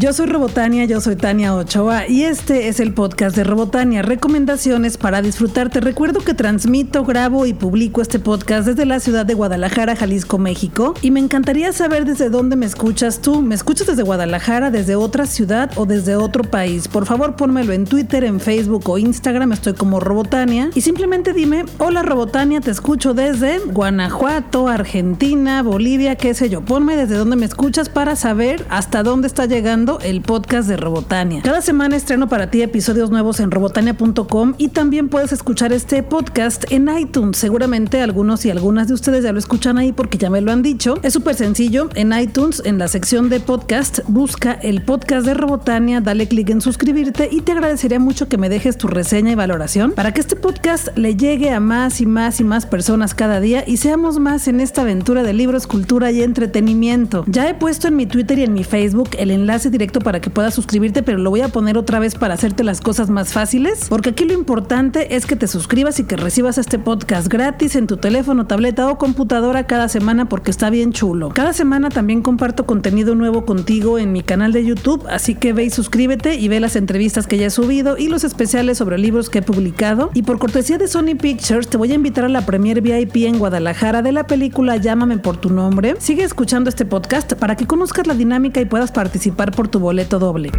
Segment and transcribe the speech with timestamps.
[0.00, 4.96] Yo soy Robotania, yo soy Tania Ochoa y este es el podcast de Robotania, recomendaciones
[4.96, 5.70] para disfrutar.
[5.70, 10.38] Te recuerdo que transmito, grabo y publico este podcast desde la ciudad de Guadalajara, Jalisco,
[10.38, 13.42] México y me encantaría saber desde dónde me escuchas tú.
[13.42, 16.86] ¿Me escuchas desde Guadalajara, desde otra ciudad o desde otro país?
[16.86, 21.64] Por favor, pónmelo en Twitter, en Facebook o Instagram, estoy como Robotania y simplemente dime,
[21.78, 26.60] hola Robotania, te escucho desde Guanajuato, Argentina, Bolivia, qué sé yo.
[26.60, 31.40] Ponme desde dónde me escuchas para saber hasta dónde está llegando el podcast de Robotania.
[31.42, 36.70] Cada semana estreno para ti episodios nuevos en robotania.com y también puedes escuchar este podcast
[36.70, 37.38] en iTunes.
[37.38, 40.62] Seguramente algunos y algunas de ustedes ya lo escuchan ahí porque ya me lo han
[40.62, 40.98] dicho.
[41.02, 41.88] Es súper sencillo.
[41.94, 46.60] En iTunes, en la sección de podcast, busca el podcast de Robotania, dale clic en
[46.60, 50.36] suscribirte y te agradecería mucho que me dejes tu reseña y valoración para que este
[50.36, 54.48] podcast le llegue a más y más y más personas cada día y seamos más
[54.48, 57.24] en esta aventura de libros, cultura y entretenimiento.
[57.26, 60.28] Ya he puesto en mi Twitter y en mi Facebook el enlace directo para que
[60.28, 63.86] puedas suscribirte, pero lo voy a poner otra vez para hacerte las cosas más fáciles,
[63.88, 67.86] porque aquí lo importante es que te suscribas y que recibas este podcast gratis en
[67.86, 71.28] tu teléfono, tableta o computadora cada semana porque está bien chulo.
[71.28, 75.64] Cada semana también comparto contenido nuevo contigo en mi canal de YouTube, así que ve
[75.64, 79.30] y suscríbete y ve las entrevistas que ya he subido y los especiales sobre libros
[79.30, 80.10] que he publicado.
[80.12, 83.38] Y por cortesía de Sony Pictures te voy a invitar a la premier VIP en
[83.38, 85.94] Guadalajara de la película Llámame por tu nombre.
[86.00, 90.18] Sigue escuchando este podcast para que conozcas la dinámica y puedas participar por tu boleto
[90.18, 90.50] doble.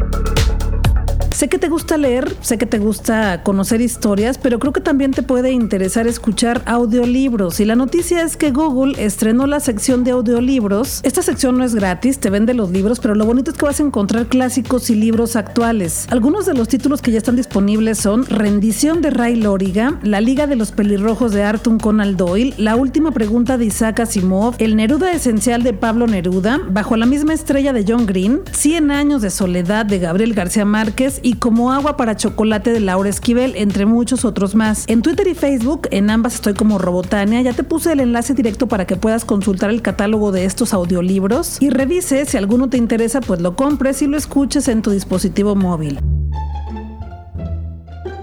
[1.32, 5.12] Sé que te gusta leer, sé que te gusta conocer historias, pero creo que también
[5.12, 7.60] te puede interesar escuchar audiolibros.
[7.60, 11.00] Y la noticia es que Google estrenó la sección de audiolibros.
[11.04, 13.80] Esta sección no es gratis, te vende los libros, pero lo bonito es que vas
[13.80, 16.08] a encontrar clásicos y libros actuales.
[16.10, 20.46] Algunos de los títulos que ya están disponibles son Rendición de Ray Loriga, La Liga
[20.48, 25.12] de los Pelirrojos de Arthur Conan Doyle, La Última Pregunta de Isaac Asimov, El Neruda
[25.12, 29.86] Esencial de Pablo Neruda, Bajo la misma estrella de John Green, Cien años de soledad
[29.86, 34.56] de Gabriel García Márquez y Como agua para chocolate de Laura Esquivel, entre muchos otros
[34.56, 34.86] más.
[34.88, 38.68] En Twitter y Facebook, en ambas estoy como Robotania, ya te puse el enlace directo
[38.68, 43.22] para que puedas consultar el catálogo de estos audiolibros y revise si alguno te interesa,
[43.22, 46.00] pues lo compres y lo escuches en tu dispositivo móvil.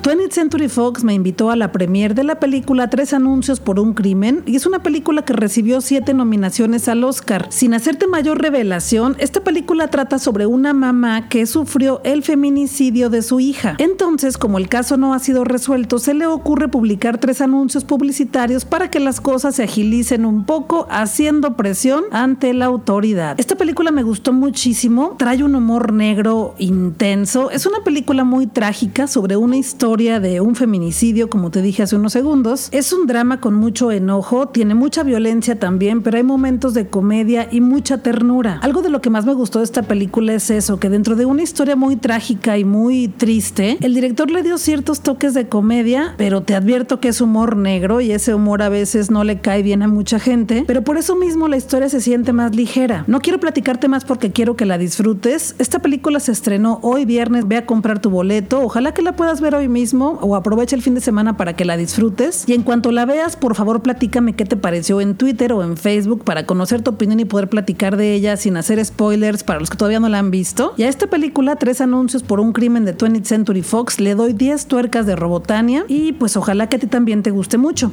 [0.06, 3.92] 20th Century Fox me invitó a la premiere de la película Tres Anuncios por un
[3.92, 7.48] Crimen y es una película que recibió siete nominaciones al Oscar.
[7.50, 13.20] Sin hacerte mayor revelación, esta película trata sobre una mamá que sufrió el feminicidio de
[13.20, 13.74] su hija.
[13.78, 18.64] Entonces, como el caso no ha sido resuelto, se le ocurre publicar tres anuncios publicitarios
[18.64, 23.34] para que las cosas se agilicen un poco, haciendo presión ante la autoridad.
[23.40, 29.08] Esta película me gustó muchísimo, trae un humor negro intenso, es una película muy trágica
[29.08, 32.68] sobre una historia de un feminicidio, como te dije hace unos segundos.
[32.70, 37.48] Es un drama con mucho enojo, tiene mucha violencia también, pero hay momentos de comedia
[37.50, 38.60] y mucha ternura.
[38.62, 41.24] Algo de lo que más me gustó de esta película es eso, que dentro de
[41.24, 46.12] una historia muy trágica y muy triste, el director le dio ciertos toques de comedia,
[46.18, 49.62] pero te advierto que es humor negro y ese humor a veces no le cae
[49.62, 53.04] bien a mucha gente, pero por eso mismo la historia se siente más ligera.
[53.06, 55.54] No quiero platicarte más porque quiero que la disfrutes.
[55.58, 59.40] Esta película se estrenó hoy viernes, ve a comprar tu boleto, ojalá que la puedas
[59.40, 59.75] ver hoy mismo
[60.22, 62.44] o aprovecha el fin de semana para que la disfrutes.
[62.48, 65.76] Y en cuanto la veas, por favor platícame qué te pareció en Twitter o en
[65.76, 69.70] Facebook para conocer tu opinión y poder platicar de ella sin hacer spoilers para los
[69.70, 70.75] que todavía no la han visto.
[70.76, 74.32] Y a esta película, tres anuncios por un crimen de 20th Century Fox, le doy
[74.32, 77.91] 10 tuercas de Robotania y pues ojalá que a ti también te guste mucho.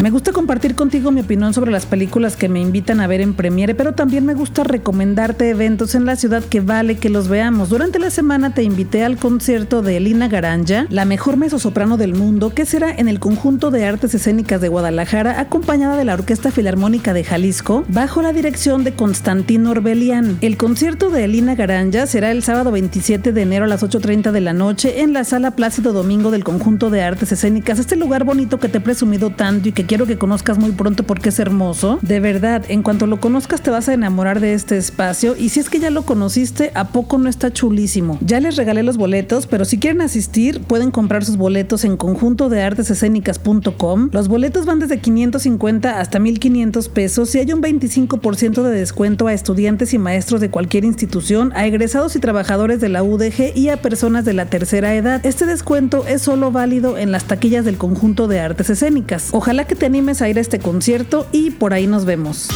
[0.00, 3.34] Me gusta compartir contigo mi opinión sobre las películas que me invitan a ver en
[3.34, 7.68] premiere, pero también me gusta recomendarte eventos en la ciudad que vale que los veamos.
[7.68, 12.48] Durante la semana te invité al concierto de Elina Garanja, la mejor mezzosoprano del mundo,
[12.54, 17.12] que será en el Conjunto de Artes Escénicas de Guadalajara, acompañada de la Orquesta Filarmónica
[17.12, 20.38] de Jalisco, bajo la dirección de Constantino Orbelian.
[20.40, 24.40] El concierto de Elina Garanja será el sábado 27 de enero a las 8.30 de
[24.40, 28.58] la noche en la Sala Plácido Domingo del Conjunto de Artes Escénicas, este lugar bonito
[28.58, 31.98] que te he presumido tanto y que quiero que conozcas muy pronto porque es hermoso.
[32.00, 35.58] De verdad, en cuanto lo conozcas te vas a enamorar de este espacio y si
[35.58, 38.16] es que ya lo conociste, ¿a poco no está chulísimo?
[38.24, 42.48] Ya les regalé los boletos, pero si quieren asistir pueden comprar sus boletos en conjunto
[42.48, 44.10] de artesescénicas.com.
[44.12, 49.32] Los boletos van desde 550 hasta 1500 pesos y hay un 25% de descuento a
[49.32, 53.82] estudiantes y maestros de cualquier institución, a egresados y trabajadores de la UDG y a
[53.82, 55.26] personas de la tercera edad.
[55.26, 59.30] Este descuento es solo válido en las taquillas del conjunto de artes escénicas.
[59.32, 62.48] Ojalá que te animes a ir a este concierto y por ahí nos vemos.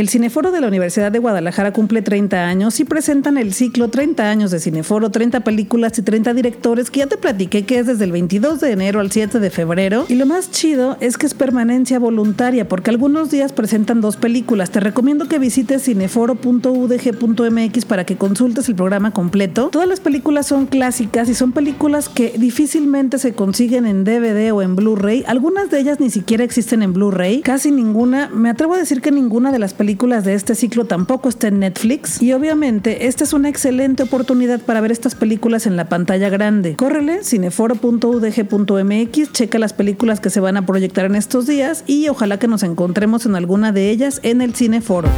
[0.00, 4.30] El Cineforo de la Universidad de Guadalajara cumple 30 años y presentan el ciclo 30
[4.30, 8.04] años de Cineforo, 30 películas y 30 directores que ya te platiqué que es desde
[8.04, 10.06] el 22 de enero al 7 de febrero.
[10.08, 14.70] Y lo más chido es que es permanencia voluntaria porque algunos días presentan dos películas.
[14.70, 19.68] Te recomiendo que visites cineforo.udg.mx para que consultes el programa completo.
[19.70, 24.62] Todas las películas son clásicas y son películas que difícilmente se consiguen en DVD o
[24.62, 25.24] en Blu-ray.
[25.26, 27.42] Algunas de ellas ni siquiera existen en Blu-ray.
[27.42, 28.30] Casi ninguna.
[28.32, 31.48] Me atrevo a decir que ninguna de las películas películas de este ciclo tampoco está
[31.48, 35.88] en Netflix y obviamente esta es una excelente oportunidad para ver estas películas en la
[35.88, 36.76] pantalla grande.
[36.76, 42.38] Córrele cineforo.udg.mx, checa las películas que se van a proyectar en estos días y ojalá
[42.38, 45.08] que nos encontremos en alguna de ellas en el Cineforo.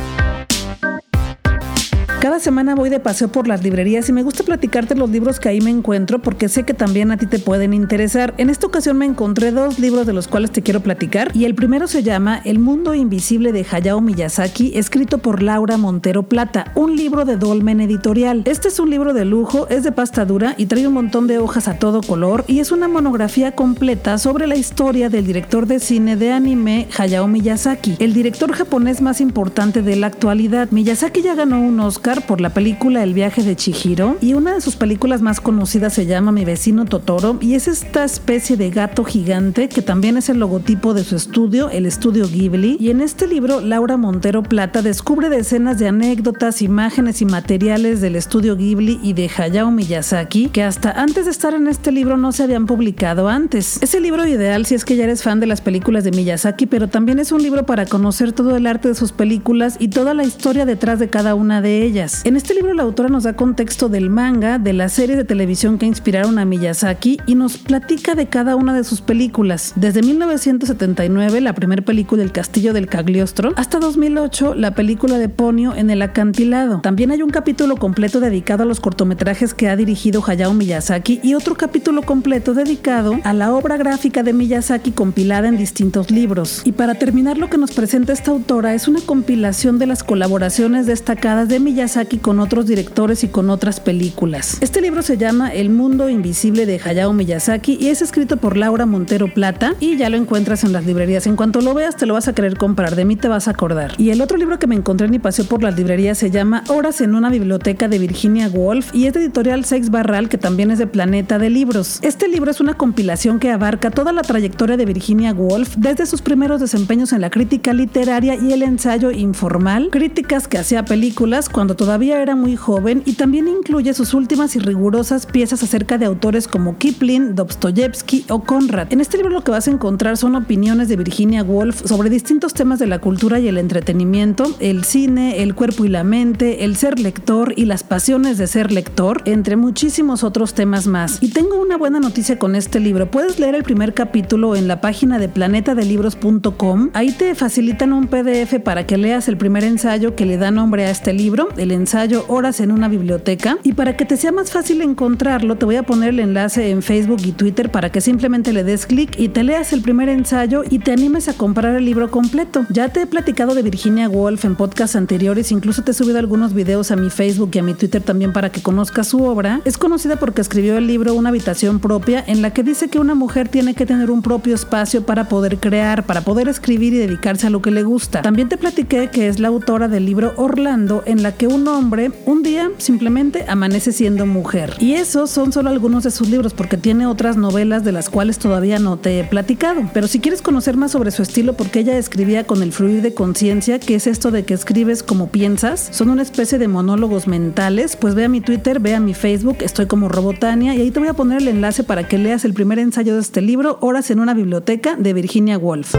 [2.22, 5.48] Cada semana voy de paseo por las librerías y me gusta platicarte los libros que
[5.48, 8.32] ahí me encuentro porque sé que también a ti te pueden interesar.
[8.38, 11.56] En esta ocasión me encontré dos libros de los cuales te quiero platicar y el
[11.56, 16.94] primero se llama El mundo invisible de Hayao Miyazaki, escrito por Laura Montero Plata, un
[16.94, 18.42] libro de Dolmen Editorial.
[18.44, 21.38] Este es un libro de lujo, es de pasta dura y trae un montón de
[21.38, 25.80] hojas a todo color y es una monografía completa sobre la historia del director de
[25.80, 30.70] cine de anime Hayao Miyazaki, el director japonés más importante de la actualidad.
[30.70, 34.60] Miyazaki ya ganó un Oscar por la película El viaje de Chihiro y una de
[34.60, 39.04] sus películas más conocidas se llama Mi vecino Totoro y es esta especie de gato
[39.04, 42.76] gigante que también es el logotipo de su estudio, el estudio Ghibli.
[42.78, 48.16] Y en este libro Laura Montero Plata descubre decenas de anécdotas, imágenes y materiales del
[48.16, 52.32] estudio Ghibli y de Hayao Miyazaki que hasta antes de estar en este libro no
[52.32, 53.82] se habían publicado antes.
[53.82, 56.66] Es el libro ideal si es que ya eres fan de las películas de Miyazaki,
[56.66, 60.14] pero también es un libro para conocer todo el arte de sus películas y toda
[60.14, 62.22] la historia detrás de cada una de ellas.
[62.24, 65.78] En este libro la autora nos da contexto del manga, de las series de televisión
[65.78, 69.72] que inspiraron a Miyazaki y nos platica de cada una de sus películas.
[69.76, 75.74] Desde 1979, la primera película El Castillo del Cagliostro, hasta 2008, la película de Ponio
[75.74, 76.80] en el acantilado.
[76.80, 81.34] También hay un capítulo completo dedicado a los cortometrajes que ha dirigido Hayao Miyazaki y
[81.34, 86.62] otro capítulo completo dedicado a la obra gráfica de Miyazaki compilada en distintos libros.
[86.64, 90.86] Y para terminar, lo que nos presenta esta autora es una compilación de las colaboraciones
[90.86, 94.58] destacadas de Miyazaki aquí con otros directores y con otras películas.
[94.60, 98.86] Este libro se llama El mundo invisible de Hayao Miyazaki y es escrito por Laura
[98.86, 101.26] Montero Plata y ya lo encuentras en las librerías.
[101.26, 103.52] En cuanto lo veas te lo vas a querer comprar, de mí te vas a
[103.52, 103.94] acordar.
[103.98, 106.64] Y el otro libro que me encontré en mi paseo por las librerías se llama
[106.68, 110.70] Horas en una biblioteca de Virginia Woolf y es de editorial Sex Barral que también
[110.70, 111.98] es de Planeta de Libros.
[112.02, 116.22] Este libro es una compilación que abarca toda la trayectoria de Virginia Woolf desde sus
[116.22, 121.74] primeros desempeños en la crítica literaria y el ensayo informal, críticas que hacía películas cuando
[121.82, 126.46] todavía era muy joven y también incluye sus últimas y rigurosas piezas acerca de autores
[126.46, 128.92] como Kipling, Dostoyevsky o Conrad.
[128.92, 132.54] En este libro lo que vas a encontrar son opiniones de Virginia Woolf sobre distintos
[132.54, 136.76] temas de la cultura y el entretenimiento, el cine, el cuerpo y la mente, el
[136.76, 141.20] ser lector y las pasiones de ser lector, entre muchísimos otros temas más.
[141.20, 143.10] Y tengo una buena noticia con este libro.
[143.10, 146.90] Puedes leer el primer capítulo en la página de planetadelibros.com.
[146.92, 150.86] Ahí te facilitan un PDF para que leas el primer ensayo que le da nombre
[150.86, 153.58] a este libro, ensayo Horas en una biblioteca.
[153.62, 156.82] Y para que te sea más fácil encontrarlo, te voy a poner el enlace en
[156.82, 160.62] Facebook y Twitter para que simplemente le des clic y te leas el primer ensayo
[160.68, 162.64] y te animes a comprar el libro completo.
[162.70, 166.54] Ya te he platicado de Virginia Woolf en podcasts anteriores, incluso te he subido algunos
[166.54, 169.60] videos a mi Facebook y a mi Twitter también para que conozcas su obra.
[169.64, 173.14] Es conocida porque escribió el libro Una habitación propia, en la que dice que una
[173.14, 177.46] mujer tiene que tener un propio espacio para poder crear, para poder escribir y dedicarse
[177.46, 178.22] a lo que le gusta.
[178.22, 182.10] También te platiqué que es la autora del libro Orlando, en la que un hombre
[182.26, 184.74] un día simplemente amanece siendo mujer.
[184.80, 188.38] Y esos son solo algunos de sus libros porque tiene otras novelas de las cuales
[188.38, 189.88] todavía no te he platicado.
[189.94, 193.14] Pero si quieres conocer más sobre su estilo, porque ella escribía con el fluir de
[193.14, 197.94] conciencia, que es esto de que escribes como piensas, son una especie de monólogos mentales,
[197.94, 200.98] pues ve a mi Twitter, ve a mi Facebook, estoy como Robotania y ahí te
[200.98, 204.10] voy a poner el enlace para que leas el primer ensayo de este libro, Horas
[204.10, 205.94] en una biblioteca, de Virginia Woolf.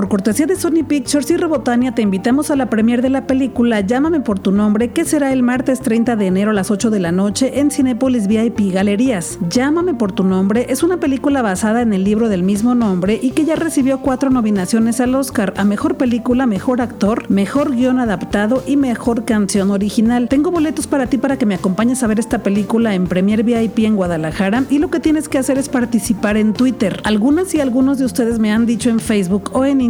[0.00, 3.82] Por cortesía de Sony Pictures y Robotania, te invitamos a la premier de la película
[3.82, 7.00] Llámame por tu nombre, que será el martes 30 de enero a las 8 de
[7.00, 9.38] la noche en Cinepolis VIP Galerías.
[9.50, 13.32] Llámame por tu nombre es una película basada en el libro del mismo nombre y
[13.32, 18.62] que ya recibió cuatro nominaciones al Oscar a Mejor Película, Mejor Actor, Mejor Guión Adaptado
[18.66, 20.28] y Mejor Canción Original.
[20.30, 23.80] Tengo boletos para ti para que me acompañes a ver esta película en Premier VIP
[23.80, 27.02] en Guadalajara y lo que tienes que hacer es participar en Twitter.
[27.04, 29.89] Algunas y algunos de ustedes me han dicho en Facebook o en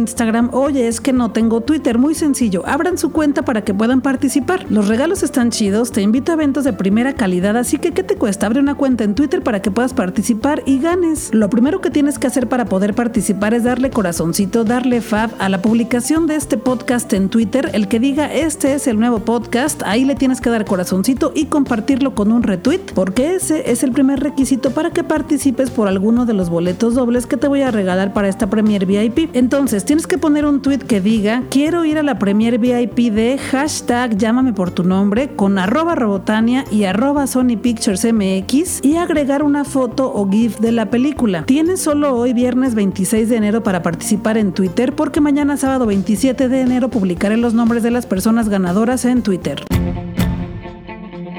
[0.51, 4.65] oye, es que no tengo Twitter, muy sencillo, abran su cuenta para que puedan participar.
[4.69, 8.15] Los regalos están chidos, te invito a eventos de primera calidad, así que ¿qué te
[8.15, 8.45] cuesta?
[8.45, 11.33] Abre una cuenta en Twitter para que puedas participar y ganes.
[11.33, 15.49] Lo primero que tienes que hacer para poder participar es darle corazoncito, darle fab a
[15.49, 19.81] la publicación de este podcast en Twitter, el que diga este es el nuevo podcast,
[19.85, 23.91] ahí le tienes que dar corazoncito y compartirlo con un retweet, porque ese es el
[23.91, 27.71] primer requisito para que participes por alguno de los boletos dobles que te voy a
[27.71, 29.29] regalar para esta Premier VIP.
[29.33, 33.37] Entonces, tienes que poner un tweet que diga, quiero ir a la Premier VIP de
[33.37, 39.43] hashtag llámame por tu nombre con arroba robotania y arroba Sony Pictures MX y agregar
[39.43, 41.43] una foto o GIF de la película.
[41.45, 46.47] Tienes solo hoy viernes 26 de enero para participar en Twitter porque mañana sábado 27
[46.47, 49.65] de enero publicaré los nombres de las personas ganadoras en Twitter.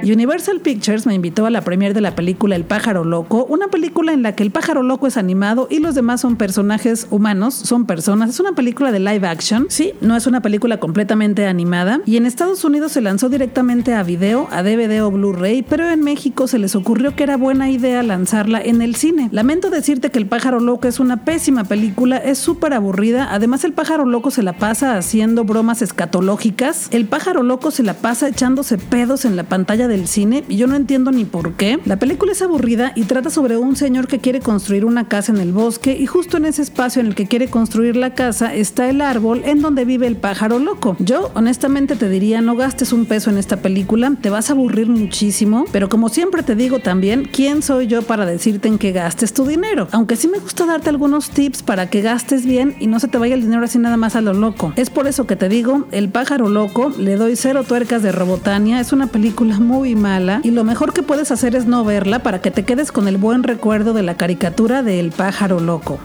[0.02, 4.12] Universal Pictures me invitó a la premiere de la película El pájaro loco, una película
[4.12, 7.86] en la que el pájaro loco es animado y los demás son personajes humanos, son
[7.86, 8.30] personas.
[8.30, 12.26] Es una película de live action, sí, no es una película completamente animada y en
[12.26, 16.58] Estados Unidos se lanzó directamente a video, a DVD o Blu-ray, pero en México se
[16.58, 19.28] les ocurrió que era buena idea lanzarla en el cine.
[19.30, 23.72] Lamento decirte que El pájaro loco es una pésima película, es súper aburrida, además el
[23.72, 28.78] pájaro loco se la pasa haciendo bromas escatológicas, el pájaro loco se la pasa echándose
[28.78, 31.78] pedos en la pantalla de del cine y yo no entiendo ni por qué.
[31.84, 35.38] La película es aburrida y trata sobre un señor que quiere construir una casa en
[35.38, 38.88] el bosque y justo en ese espacio en el que quiere construir la casa está
[38.88, 40.96] el árbol en donde vive el pájaro loco.
[40.98, 44.88] Yo honestamente te diría no gastes un peso en esta película, te vas a aburrir
[44.88, 49.32] muchísimo, pero como siempre te digo también, ¿quién soy yo para decirte en qué gastes
[49.32, 49.88] tu dinero?
[49.92, 53.18] Aunque sí me gusta darte algunos tips para que gastes bien y no se te
[53.18, 54.72] vaya el dinero así nada más a lo loco.
[54.76, 58.80] Es por eso que te digo, El pájaro loco, le doy cero tuercas de Robotania,
[58.80, 62.20] es una película muy muy mala y lo mejor que puedes hacer es no verla
[62.20, 65.98] para que te quedes con el buen recuerdo de la caricatura de El pájaro loco.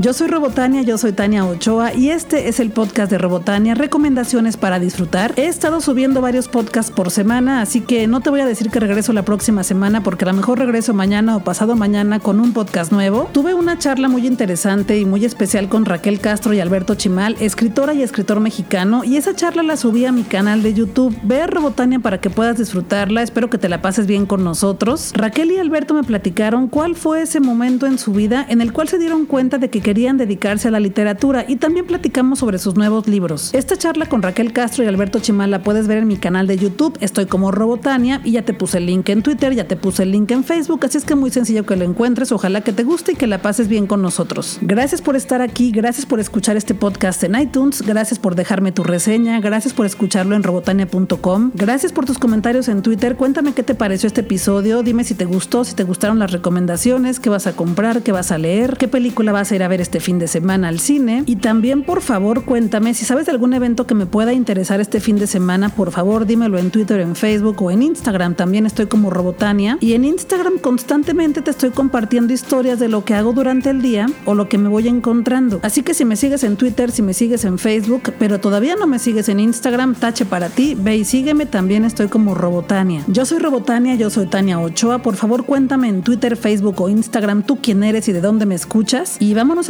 [0.00, 4.56] Yo soy Robotania, yo soy Tania Ochoa y este es el podcast de Robotania, recomendaciones
[4.56, 5.34] para disfrutar.
[5.36, 8.80] He estado subiendo varios podcasts por semana, así que no te voy a decir que
[8.80, 12.54] regreso la próxima semana porque a lo mejor regreso mañana o pasado mañana con un
[12.54, 13.28] podcast nuevo.
[13.32, 17.92] Tuve una charla muy interesante y muy especial con Raquel Castro y Alberto Chimal, escritora
[17.92, 21.14] y escritor mexicano, y esa charla la subí a mi canal de YouTube.
[21.24, 25.12] Ve a Robotania para que puedas disfrutarla, espero que te la pases bien con nosotros.
[25.14, 28.88] Raquel y Alberto me platicaron cuál fue ese momento en su vida en el cual
[28.88, 32.76] se dieron cuenta de que querían dedicarse a la literatura y también platicamos sobre sus
[32.76, 33.52] nuevos libros.
[33.54, 36.56] Esta charla con Raquel Castro y Alberto Chimal la puedes ver en mi canal de
[36.56, 40.04] YouTube, estoy como Robotania y ya te puse el link en Twitter, ya te puse
[40.04, 42.84] el link en Facebook, así es que muy sencillo que lo encuentres, ojalá que te
[42.84, 44.60] guste y que la pases bien con nosotros.
[44.60, 48.84] Gracias por estar aquí, gracias por escuchar este podcast en iTunes, gracias por dejarme tu
[48.84, 53.74] reseña, gracias por escucharlo en robotania.com, gracias por tus comentarios en Twitter, cuéntame qué te
[53.74, 57.54] pareció este episodio, dime si te gustó, si te gustaron las recomendaciones, qué vas a
[57.54, 60.28] comprar, qué vas a leer, qué película vas a ir a ver este fin de
[60.28, 61.22] semana al cine.
[61.26, 65.00] Y también, por favor, cuéntame si sabes de algún evento que me pueda interesar este
[65.00, 68.34] fin de semana, por favor, dímelo en Twitter, en Facebook o en Instagram.
[68.34, 69.78] También estoy como Robotania.
[69.80, 74.06] Y en Instagram constantemente te estoy compartiendo historias de lo que hago durante el día
[74.24, 75.60] o lo que me voy encontrando.
[75.62, 78.86] Así que si me sigues en Twitter, si me sigues en Facebook, pero todavía no
[78.86, 81.46] me sigues en Instagram, tache para ti, ve y sígueme.
[81.46, 83.04] También estoy como Robotania.
[83.06, 85.00] Yo soy Robotania, yo soy Tania Ochoa.
[85.00, 88.54] Por favor, cuéntame en Twitter, Facebook o Instagram tú quién eres y de dónde me
[88.54, 89.16] escuchas.
[89.20, 89.69] Y vámonos